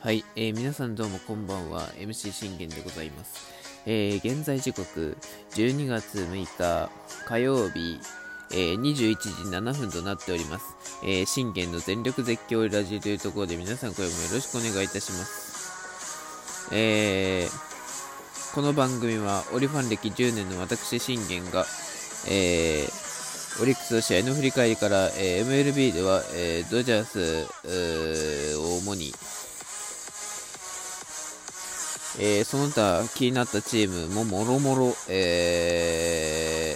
[0.00, 1.82] はい、えー、皆さんどうもこんばんは。
[1.90, 3.54] MC 信玄でございます、
[3.86, 5.16] えー、現在時刻
[5.52, 6.90] 12月6日
[7.26, 8.00] 火曜日、
[8.50, 10.74] えー、21時7分となっております、
[11.04, 16.70] えー、信玄の全力絶叫ラジオというところで皆さんこれもよろしくお願いいたします。
[16.72, 21.66] えー、この番組はオリファン歴10年の私信玄が、
[22.26, 23.03] えー、
[23.60, 29.12] オリックスの試合の振り返りから、えー、MLB では、えー、ドジャースを主に、
[32.18, 36.74] えー、その他気になったチームももろもろ、え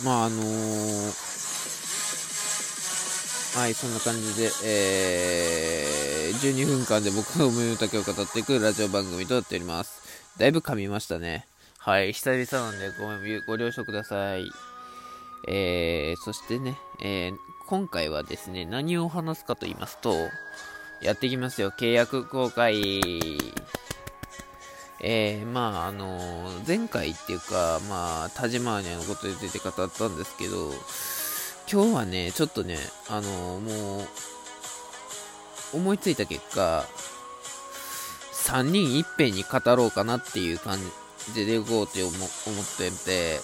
[0.00, 1.25] ー、まああのー
[3.56, 10.02] はい、そんな感じで、えー、12分間で僕の思いの丈を語っていくラジオ番組となっております。
[10.38, 11.46] だいぶ噛みましたね。
[11.78, 14.44] はい、久々なんでごめんご了承ください。
[15.48, 17.36] えー、そしてね、えー、
[17.66, 20.14] 今回はですね、何を話すかと言いますと、
[21.00, 22.90] やっていきますよ、契約公開。
[25.00, 30.72] えー、まあ、あの、前回っていうか、まあ、田島アニャのことで出て語ったんですけど、
[31.70, 32.78] 今日はね、ちょっとね、
[33.08, 34.06] あのー、もう、
[35.74, 36.86] 思いついた結果、
[38.46, 40.78] 3人いっぺんに語ろうかなっていう感
[41.34, 42.16] じでいこうって思っ
[42.76, 43.40] てて、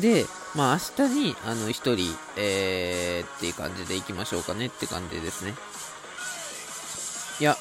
[0.00, 0.24] で、
[0.54, 5.54] まあ明日に、あの、1人、えー、っていう感じでいきましょうかねって感じですね。
[7.40, 7.58] いや、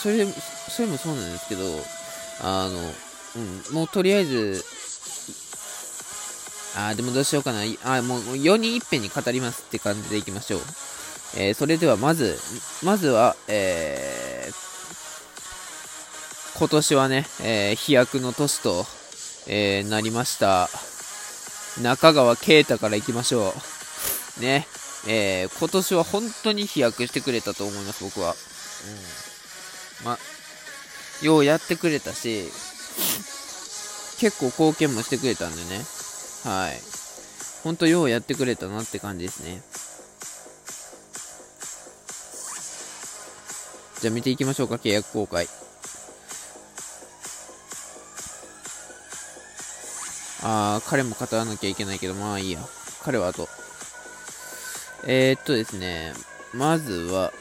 [0.00, 1.64] それ、それもそうなんですけど、
[2.42, 2.94] あの、
[3.34, 4.64] うん、もうとりあえず、
[6.80, 7.62] あでもどうしようかな。
[7.84, 10.60] あもう4人いっぺんに語りますって感じでいきましょう。
[11.36, 12.38] えー、それではまず、
[12.84, 14.54] まずは、えー、
[16.58, 18.86] 今年はね、えー、飛躍の年と、
[19.48, 20.70] え、なりました。
[21.82, 23.52] 中川圭太からいきましょ
[24.38, 24.40] う。
[24.40, 24.68] ね。
[25.06, 28.36] えー、今年は本当に飛躍してくれたと思います、僕は。
[30.02, 30.06] うん。
[30.06, 30.18] ま、
[31.22, 32.44] ようやってくれたし、
[34.20, 35.97] 結構貢献もしてくれたんでね。
[36.44, 36.80] はい。
[37.64, 39.62] ほんとようやってくれたなって感じですね。
[44.00, 45.48] じゃあ見ていきましょうか、契約公開。
[50.42, 52.60] あー、彼も語らなきゃいけないけど、まあいいや。
[53.02, 53.48] 彼はあと。
[55.04, 56.12] えー、っとですね、
[56.54, 57.32] まずは、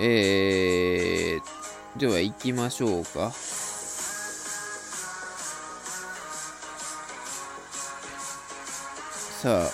[0.00, 3.32] えー、では行きましょうか。
[9.40, 9.70] さあ、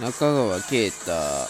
[0.00, 1.48] 中川圭太は、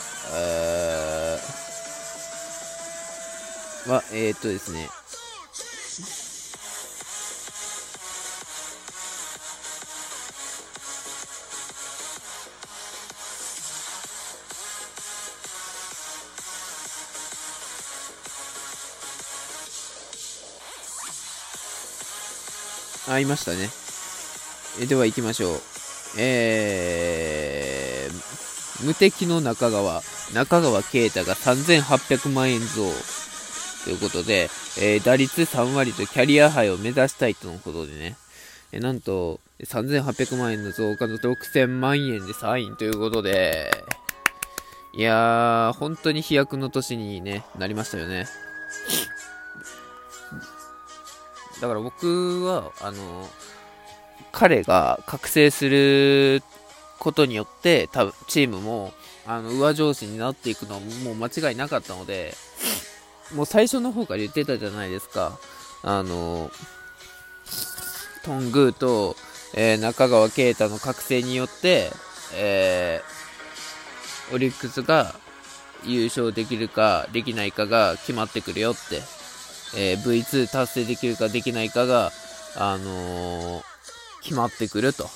[4.13, 4.89] えー、っとですね、
[23.11, 23.69] あいましたね。
[24.81, 25.61] えでは行きましょう。
[26.17, 30.01] えー、無敵の中川、
[30.33, 32.89] 中川圭太が3800万円増
[33.85, 34.49] ということで、
[34.79, 38.17] えー、打率3割とキャリアハイを目指したいとのことでね、
[38.71, 43.73] えー、なんと3800万円の増加の6000万円でサインということで、
[44.95, 48.27] いやー、本当に飛躍の年に、ね、なりましたよね。
[51.61, 53.29] だから僕は、あの、
[54.33, 56.43] 彼が覚醒する
[56.99, 58.93] ことによって、多分チームも、
[59.27, 62.35] あの、上上司になっていくのはもう間違いなかったので、
[63.35, 65.39] もう最初の方から言ってたじゃないですか。
[65.83, 66.51] あの、
[68.25, 69.17] トングーと、
[69.55, 71.91] えー、中川圭太の覚醒によって、
[72.35, 75.15] えー、オリックスが
[75.85, 79.01] 優勝できるかできないかが決まってくるよって
[79.77, 82.13] えー、V2 達成できるかできないかが、
[82.57, 83.63] あのー、
[84.23, 85.09] 決まってくると。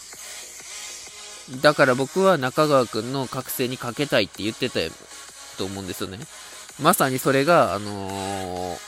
[1.60, 4.78] だから僕は中川くんの覚醒にかけたいって言ってた
[5.58, 6.18] と思うんですよね。
[6.82, 8.78] まさにそれが、あのー、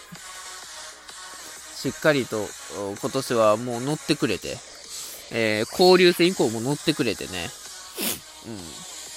[1.76, 2.46] しっかりと
[3.00, 4.56] 今年はもう乗ってくれて、
[5.30, 7.48] えー、交流戦以降も乗ってくれてね、
[8.46, 8.58] うん、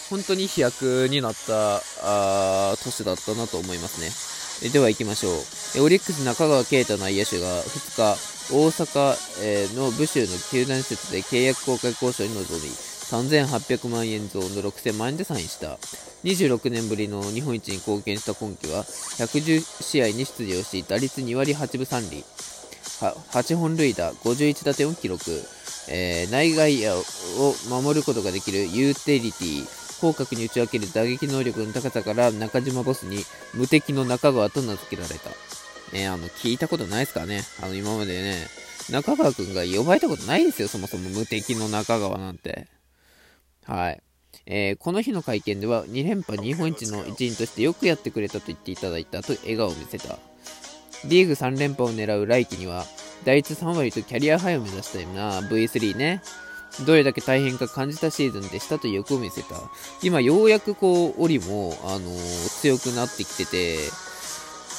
[0.09, 4.38] 本当に飛躍になったあ年だったなと思いますね。
[4.61, 5.33] えでは行きましょう
[5.77, 5.79] え。
[5.79, 15.77] オリックス中川圭太内野手が2日、大阪、えー、の武州の球団施設で契約公開交渉に臨み、3800万円増の6000万円でサインした。
[16.25, 22.25] 26年ぶりの日本一に貢献した今季は、110試合に出場し、打率2割8分3厘、
[23.31, 25.41] 8本塁打、51打点を記録、
[25.87, 27.03] えー、内外野を
[27.69, 33.23] 守ることができるユーティリティ、広角に打ち分ける打撃能力の高さから中島ボスに
[33.53, 35.29] 無敵の中川と名付けられた。
[35.95, 37.43] ね、あの、聞いたことないですかね。
[37.61, 38.47] あの、今までね、
[38.89, 42.67] 中川くんが呼ばれたことないですよ、そもそも無敵の中川なんて。
[43.65, 44.01] はい。
[44.45, 50.17] えー、この日の会見では2連覇日本一の一員としてよくやってくれたと言っていただいたと笑顔を見せた。
[51.05, 52.85] リーグ3連覇を狙う来季には、
[53.25, 56.21] 打率3割とキャリアハイを目指したよな V3 ね。
[56.85, 59.55] どれだけ大変か感じたシーズンでしたと欲を見せた。
[60.01, 63.77] 今ようやくこう、オリも、あのー、強くなってきてて、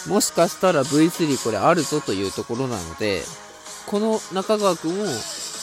[0.09, 3.23] もしかしたら V3 これあるぞというところなので、
[3.87, 5.05] この中川君を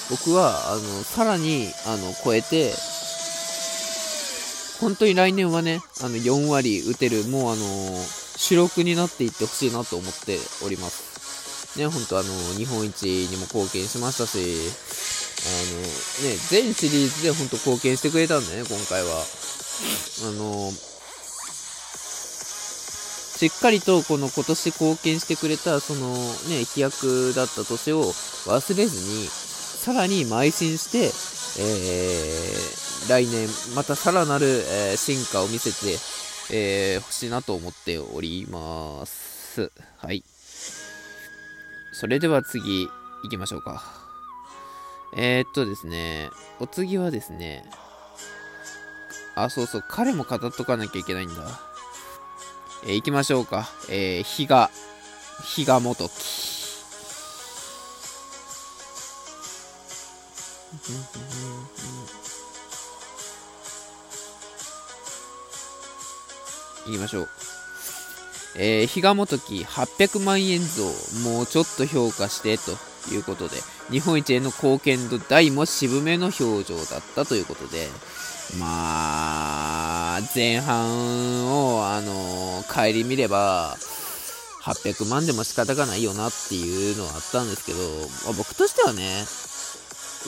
[0.09, 2.71] 僕は、あの、さらに、あの、超えて、
[4.79, 7.63] 本当に来年はね、あの、4割打てる、もうあの
[8.37, 11.79] 主力になっていってほしいなと思っております。
[11.79, 14.37] ね、本当あの、日本一にも貢献しましたし、
[15.45, 19.23] あの、ね、全シリーズで本当貢献してくれたんでね、今回は。
[20.23, 20.71] あの、
[23.37, 26.13] しっかりとこの今年貢献してくれた、その
[26.49, 31.11] ね、飛躍だった年を忘れずに、さらに邁進して、
[31.59, 35.99] えー、来年、またさらなる、えー、進化を見せて、
[36.49, 39.71] えー、欲しいなと思っております。
[39.97, 40.23] はい。
[41.93, 42.87] それでは次、
[43.23, 43.96] 行きましょうか。
[45.13, 47.63] えー、っとですね、お次はですね、
[49.35, 51.59] あ、そうそう、彼も語っとかなきゃいけないんだ。
[52.83, 53.69] えー、行きましょうか。
[53.89, 54.69] えー、比嘉、
[55.43, 56.47] 比嘉元樹。
[66.87, 67.29] いきましょう。
[68.55, 70.85] えー、比嘉元樹800万円増、
[71.23, 72.71] もうちょっと評価してと
[73.13, 73.57] いうことで、
[73.89, 77.87] 日本一への貢献度大も渋めの表情だったということで、
[78.59, 83.75] まあ、前半を、あのー、帰り見れば、
[84.61, 87.79] 800万でも仕方がないよなっていうのはあったんですけど、
[88.25, 89.25] まあ、僕としてはね、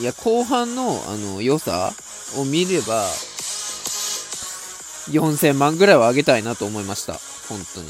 [0.00, 1.92] いや、後半の、あの、良さ
[2.36, 3.04] を見れば、
[5.10, 7.14] 4000万ぐらいは上げたいなと思いました。
[7.48, 7.88] 本当に。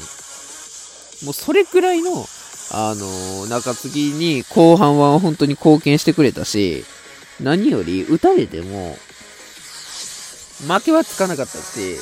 [1.23, 2.27] もうそれくらいの、
[2.73, 6.85] あの、中継ぎに後半は本当に貢献してくれたし、
[7.41, 8.97] 何より打たれても、
[10.67, 11.97] 負けはつかなかったし、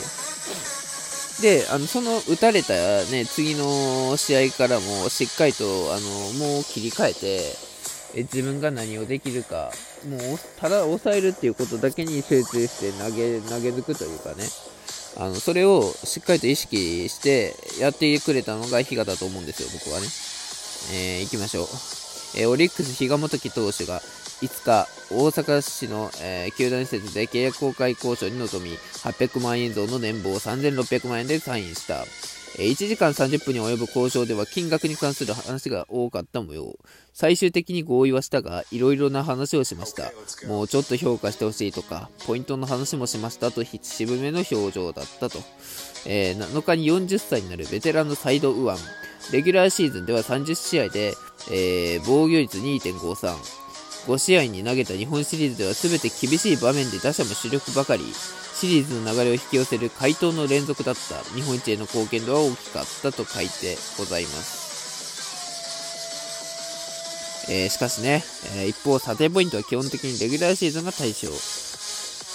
[1.41, 7.69] で、あの、その打たれたね、次の試合からもしっかりと、あの、もう切り替えて、
[8.15, 9.71] え自分が何をできるか、
[10.07, 10.19] もう、
[10.59, 14.43] ただ抑えるっていうことだけに集中して投げ、投げづくというかね、
[15.17, 20.07] あの、それをしっかりと意識してやってくれたのが比嘉だと思うんですよ、僕はね。
[20.91, 21.65] えー、行きましょう。
[22.35, 24.01] えー、オリックス比嘉元樹投手が
[24.41, 32.05] 5日、大阪市の、えー、球団施設で契約公開交渉に臨み、800万円増の年俸3600万円でサインした。
[32.57, 36.77] え1時間30分に及ぶ交渉では金額に関する話が多かった模様。
[37.13, 40.11] 最終的に合意はしたが、いろいろな話をしました。
[40.47, 45.39] もうちょっと評価してほしいとか、ポイントの話もしましたと渋めの表情だったと。
[46.05, 49.08] えー、7日に40歳になるベテランのサイド右腕。
[49.31, 51.15] レギュラーシーズンでは30試合で、
[51.51, 53.35] えー、防御率2.53。
[54.07, 58.03] 5試合に投げた日本シリーズでは全て厳しい場面で打者も主力ばかり。
[58.59, 64.69] シリーズの流れを引き寄せる回答の連続だった日本一への貢献度は大きかったと書いてございます。
[67.49, 68.21] えー、しかしね、
[68.57, 71.29] えー、一方、査定ポイントは基本的にレギュラーシーズンが対象。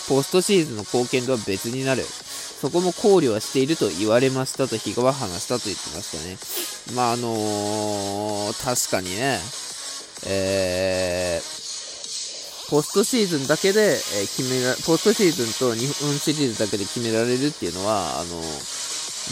[0.09, 2.03] ポストシーズンの貢献度は別になる。
[2.65, 6.97] そこも考慮はしていると言われましたと比嘉は話したと言ってましたね。
[6.97, 9.39] まあ、あのー、確かにね、
[10.27, 18.41] えー、ポストシーズンだけで、え決めら、ポストシーズンと日本シリーズだけで決められるっていうのは、あの、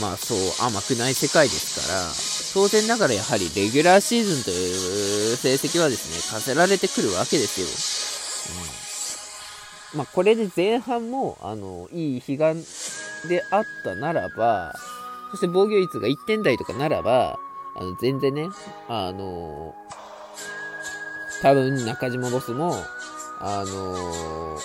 [0.05, 7.67] まあそう甘くない世界ですから、当然ながらやはりレギュラーシーズンという成績はですね、課せられてくるわけですよ。
[9.97, 9.99] うん。
[9.99, 12.62] まあこれで前半も、あの、いい悲願
[13.29, 14.75] であったならば、
[15.31, 17.38] そして防御率が1点台とかならば、
[17.76, 18.49] あの、全然ね、
[18.88, 19.75] あの、
[21.41, 22.76] 多分中島ボスも、
[23.41, 24.61] あのー、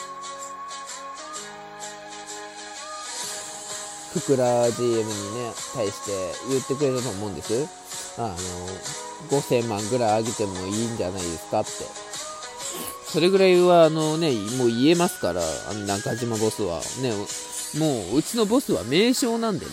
[4.14, 6.12] 福倉 GM にね、対して
[6.50, 7.68] 言ってくれたと思うんです。
[8.20, 8.40] あのー、
[9.30, 11.70] 5000万ぐらい上げてもいいんじゃないですかって。
[13.06, 16.82] それぐらいは、あのね、もう言えますから、あの中島ボスは。
[17.02, 17.14] ね、
[17.76, 19.72] もう、うちのボスは名将なんでね、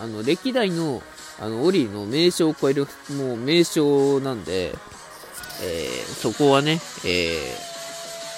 [0.00, 1.02] あの、歴代の、
[1.40, 2.86] あの、オリーの名将を超える、
[3.16, 4.74] もう名将なんで、
[5.62, 7.56] えー、そこはね、え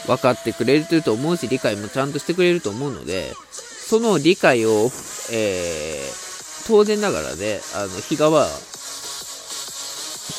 [0.05, 4.91] ー、分かってくれると思うし、理解もちゃんとしてくれると思うので、その理解を、
[5.33, 8.49] えー、当然ながらね、あの、比嘉は、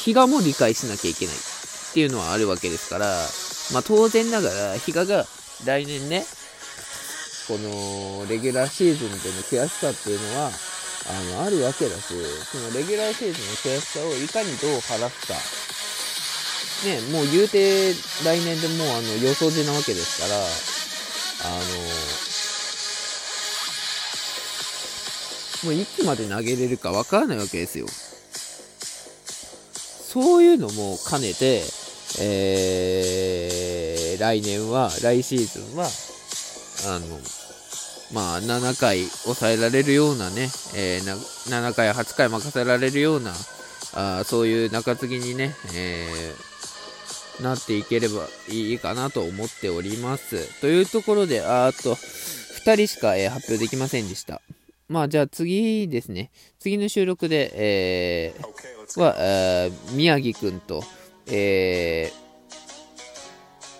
[0.04, 1.40] 比嘉も理解しなきゃいけないっ
[1.94, 3.06] ていうのはあるわけですから、
[3.74, 5.26] まあ、当然ながら、比嘉が
[5.66, 6.26] 来年ね、
[7.48, 12.02] このレギュラーシーズンでの悔しさっていうのは、あの、あるわけだし、
[12.52, 15.34] そのレギュラーシーズンの悔しさをいかにどう晴らすか。
[16.86, 20.36] ね、もう言うて来年でもうあの予想時なわけですから、
[21.50, 21.60] あ
[25.64, 27.88] の、もういつまで投げれるかわからないわけですよ。
[29.74, 31.64] そういうのも兼ねて、
[32.20, 35.90] えー、来年は、来シーズンは、
[36.88, 37.06] あの、
[38.14, 41.02] まあ、7回抑えられるようなね、えー、
[41.50, 43.34] 7回、8回任せられるような、
[43.94, 50.62] あそういう中継ぎにね、えー、なっていければいいかなと思っております。
[50.62, 54.42] というところで、あと、2人しか、えー、発表できませんでした。
[54.88, 56.32] まあ、じゃあ次ですね。
[56.60, 60.82] 次の収録で、えー、は、え、宮城くんと、
[61.28, 62.27] えー、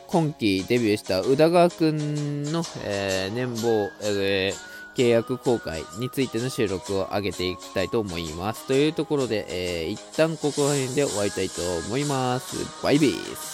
[0.08, 8.66] 今季デビューした宇田川くんの、えー、年俸、えー、契約公開についての収録を上げていきたいと思います。
[8.68, 12.58] というところで、えー、一旦ここら辺で終わりたいと思います。
[12.84, 13.46] バイビース